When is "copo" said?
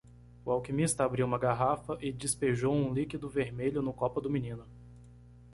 3.93-4.19